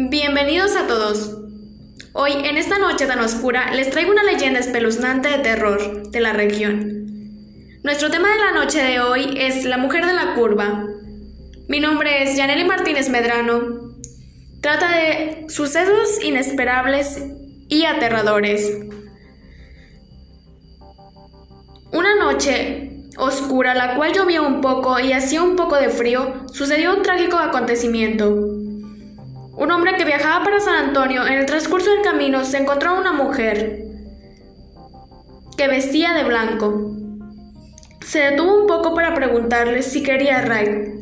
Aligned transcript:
Bienvenidos 0.00 0.76
a 0.76 0.86
todos. 0.86 1.38
Hoy, 2.12 2.30
en 2.44 2.56
esta 2.56 2.78
noche 2.78 3.06
tan 3.06 3.18
oscura, 3.18 3.74
les 3.74 3.90
traigo 3.90 4.12
una 4.12 4.22
leyenda 4.22 4.60
espeluznante 4.60 5.28
de 5.28 5.38
terror 5.38 6.08
de 6.08 6.20
la 6.20 6.32
región. 6.32 7.08
Nuestro 7.82 8.08
tema 8.08 8.28
de 8.28 8.38
la 8.38 8.52
noche 8.52 8.80
de 8.80 9.00
hoy 9.00 9.34
es 9.36 9.64
La 9.64 9.76
mujer 9.76 10.06
de 10.06 10.12
la 10.12 10.36
curva. 10.36 10.86
Mi 11.66 11.80
nombre 11.80 12.22
es 12.22 12.36
Yaneli 12.36 12.62
Martínez 12.64 13.08
Medrano. 13.08 13.96
Trata 14.60 14.88
de 14.96 15.46
sucesos 15.48 16.22
inesperables 16.22 17.20
y 17.68 17.84
aterradores. 17.84 18.78
Una 21.90 22.14
noche 22.14 22.92
oscura, 23.16 23.74
la 23.74 23.96
cual 23.96 24.12
llovía 24.12 24.42
un 24.42 24.60
poco 24.60 25.00
y 25.00 25.12
hacía 25.12 25.42
un 25.42 25.56
poco 25.56 25.74
de 25.74 25.88
frío, 25.88 26.46
sucedió 26.52 26.94
un 26.94 27.02
trágico 27.02 27.36
acontecimiento. 27.36 28.67
Un 29.58 29.72
hombre 29.72 29.96
que 29.96 30.04
viajaba 30.04 30.44
para 30.44 30.60
San 30.60 30.76
Antonio, 30.76 31.26
en 31.26 31.32
el 31.32 31.44
transcurso 31.44 31.90
del 31.90 32.02
camino, 32.02 32.44
se 32.44 32.58
encontró 32.58 32.90
a 32.90 33.00
una 33.00 33.12
mujer 33.12 33.82
que 35.56 35.66
vestía 35.66 36.12
de 36.12 36.22
blanco. 36.22 36.92
Se 38.06 38.20
detuvo 38.20 38.60
un 38.60 38.68
poco 38.68 38.94
para 38.94 39.16
preguntarle 39.16 39.82
si 39.82 40.04
quería 40.04 40.42
Ray, 40.42 40.92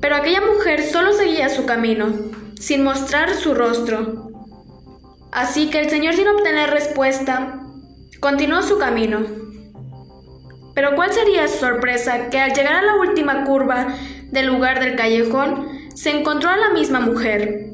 pero 0.00 0.14
aquella 0.14 0.40
mujer 0.42 0.84
solo 0.84 1.12
seguía 1.12 1.48
su 1.48 1.66
camino, 1.66 2.06
sin 2.54 2.84
mostrar 2.84 3.34
su 3.34 3.52
rostro. 3.52 4.30
Así 5.32 5.68
que 5.68 5.80
el 5.80 5.90
señor, 5.90 6.14
sin 6.14 6.28
obtener 6.28 6.70
respuesta, 6.70 7.64
continuó 8.20 8.62
su 8.62 8.78
camino. 8.78 9.26
Pero 10.72 10.94
cuál 10.94 11.12
sería 11.12 11.48
su 11.48 11.58
sorpresa 11.58 12.30
que 12.30 12.38
al 12.38 12.52
llegar 12.52 12.76
a 12.76 12.82
la 12.82 12.94
última 12.94 13.42
curva 13.42 13.88
del 14.30 14.46
lugar 14.46 14.78
del 14.78 14.94
callejón, 14.94 15.81
se 15.94 16.10
encontró 16.10 16.50
a 16.50 16.56
la 16.56 16.70
misma 16.70 17.00
mujer. 17.00 17.70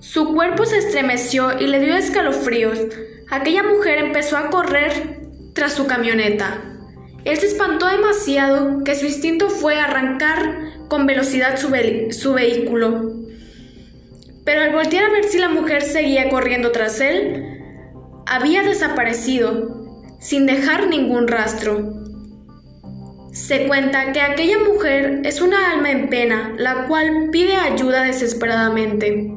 Su 0.00 0.34
cuerpo 0.34 0.66
se 0.66 0.78
estremeció 0.78 1.58
y 1.58 1.66
le 1.66 1.80
dio 1.80 1.96
escalofríos. 1.96 2.78
Aquella 3.30 3.62
mujer 3.62 3.98
empezó 3.98 4.36
a 4.36 4.50
correr 4.50 5.20
tras 5.54 5.72
su 5.72 5.86
camioneta. 5.86 6.60
Él 7.24 7.36
se 7.38 7.46
espantó 7.46 7.86
demasiado 7.86 8.82
que 8.84 8.94
su 8.94 9.06
instinto 9.06 9.48
fue 9.48 9.78
arrancar 9.78 10.88
con 10.88 11.06
velocidad 11.06 11.56
su, 11.56 11.70
vehículo. 11.70 13.12
Pero 14.44 14.60
al 14.60 14.72
voltear 14.72 15.04
a 15.04 15.12
ver 15.12 15.24
si 15.24 15.38
la 15.38 15.48
mujer 15.48 15.82
seguía 15.82 16.28
corriendo 16.28 16.72
tras 16.72 17.00
él, 17.00 17.60
había 18.26 18.62
desaparecido, 18.62 20.04
sin 20.20 20.46
dejar 20.46 20.88
ningún 20.88 21.28
rastro. 21.28 22.01
Se 23.32 23.66
cuenta 23.66 24.12
que 24.12 24.20
aquella 24.20 24.58
mujer 24.58 25.22
es 25.24 25.40
una 25.40 25.72
alma 25.72 25.90
en 25.90 26.10
pena, 26.10 26.52
la 26.58 26.86
cual 26.86 27.30
pide 27.32 27.56
ayuda 27.56 28.04
desesperadamente. 28.04 29.32